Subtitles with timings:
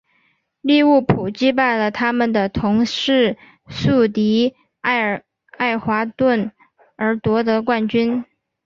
[0.61, 3.37] 利物浦击败了他们的同市
[3.69, 5.21] 宿敌爱
[5.77, 6.51] 华顿
[6.95, 8.25] 而夺得冠军。